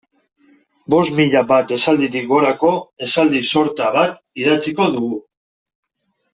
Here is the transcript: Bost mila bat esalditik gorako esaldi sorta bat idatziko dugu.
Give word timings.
Bost 0.93 1.13
mila 1.19 1.43
bat 1.51 1.73
esalditik 1.75 2.25
gorako 2.33 2.71
esaldi 3.09 3.45
sorta 3.53 3.93
bat 4.01 4.19
idatziko 4.45 4.93
dugu. 4.99 5.23